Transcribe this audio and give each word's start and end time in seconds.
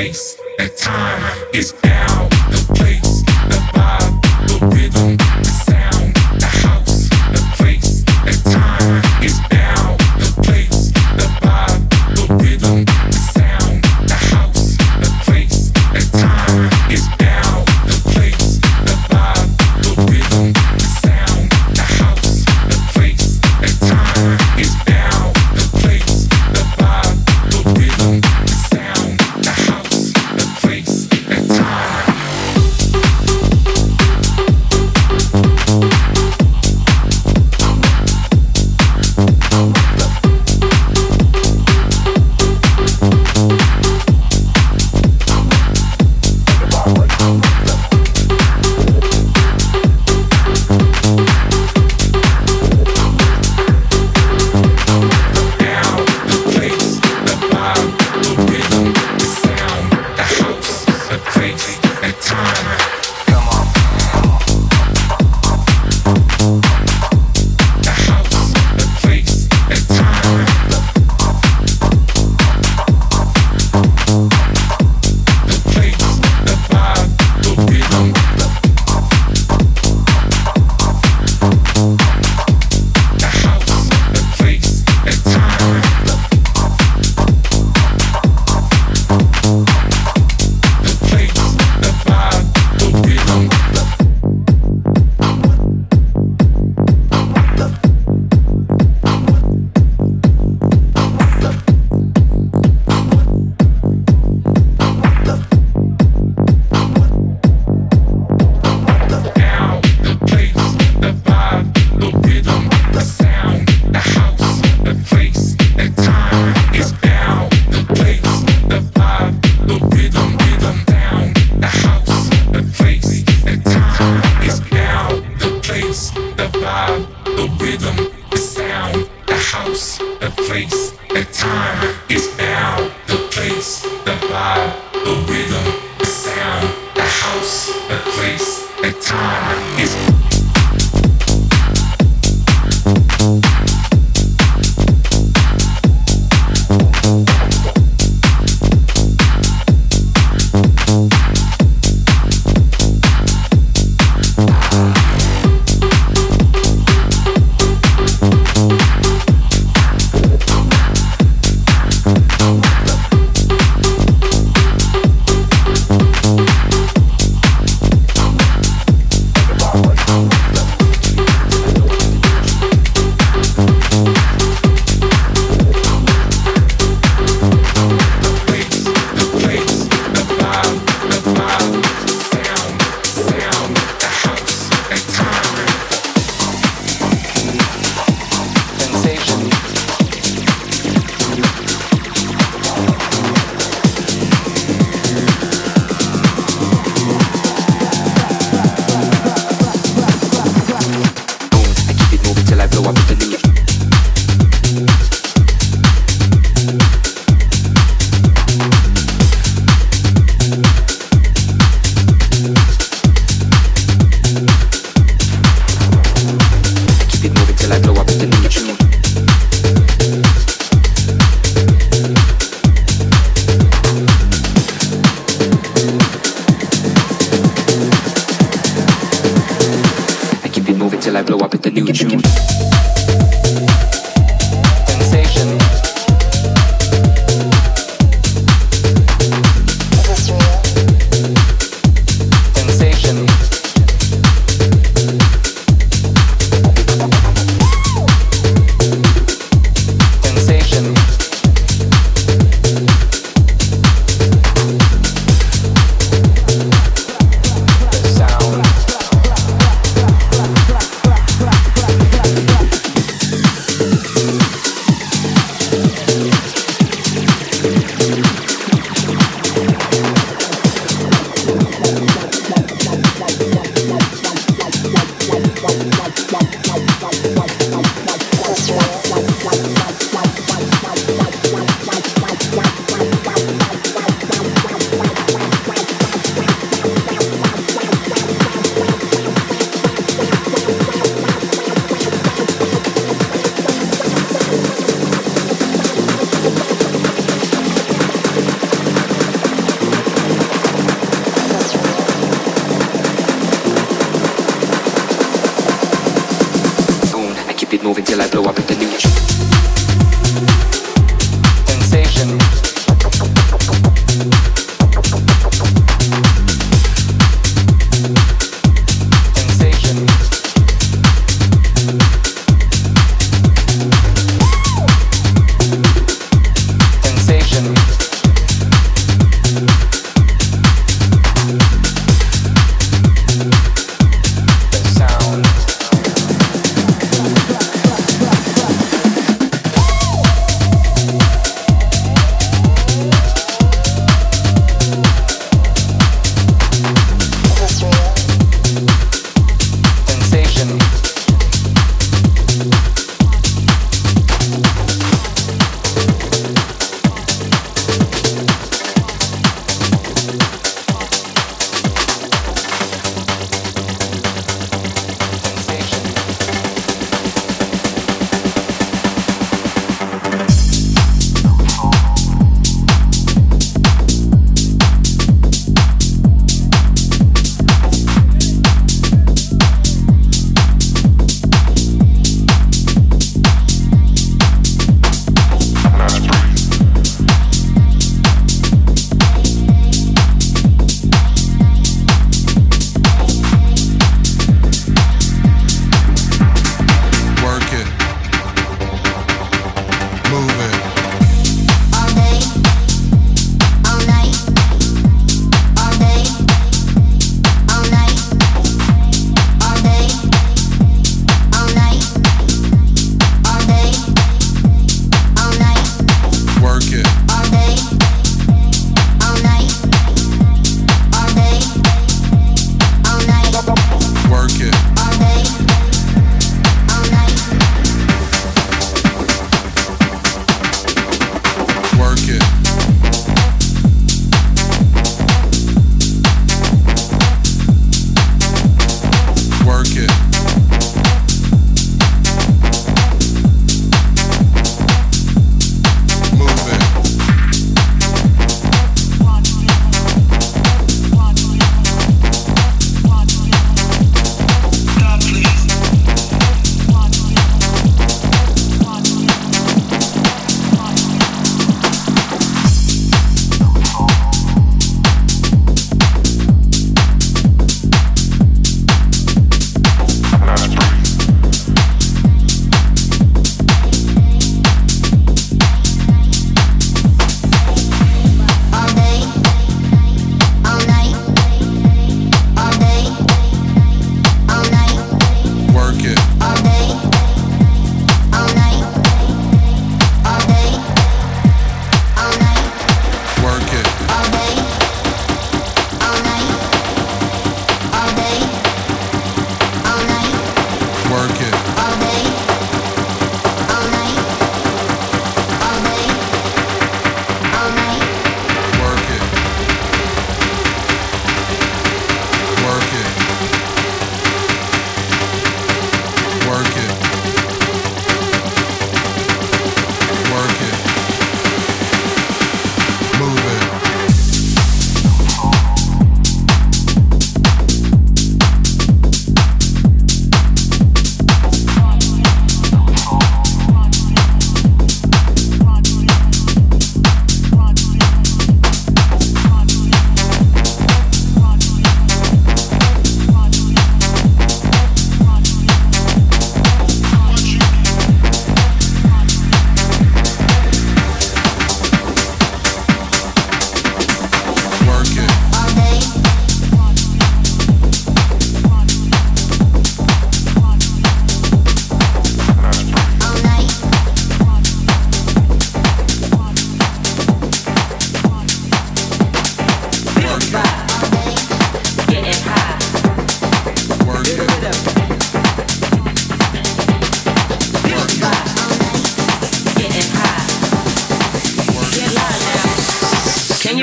place, 0.00 0.40
time 0.78 1.22
is 1.52 1.74
now, 1.84 2.26
the 2.48 2.72
place, 2.74 3.22
the 3.50 3.58
vibe, 3.74 4.48
the 4.48 4.66
rhythm. 4.74 5.49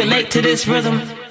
relate 0.00 0.30
to 0.30 0.40
this 0.40 0.66
rhythm. 0.66 1.29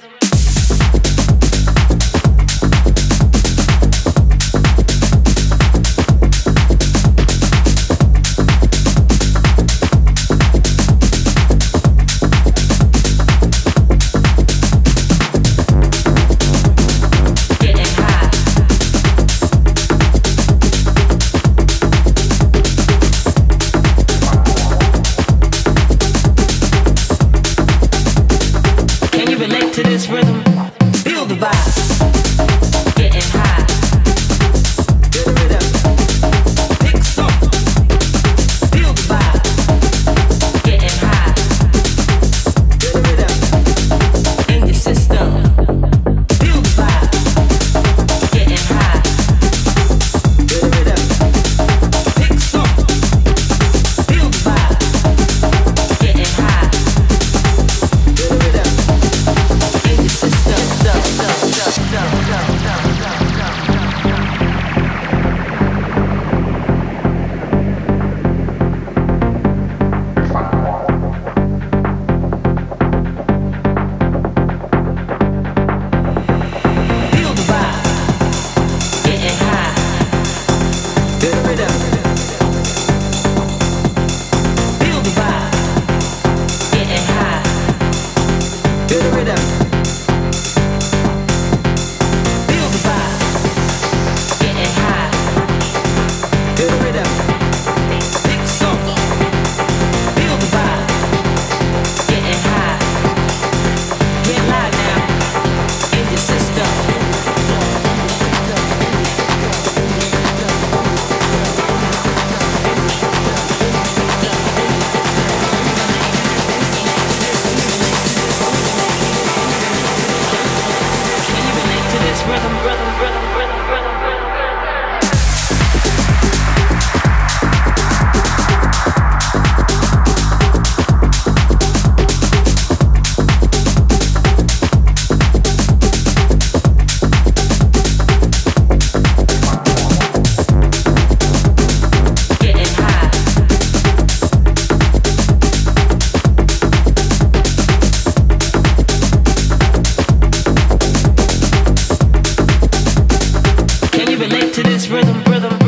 rhythm, 154.90 155.22
rhythm. 155.30 155.59